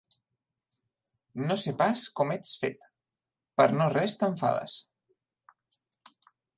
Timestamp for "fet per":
2.63-3.69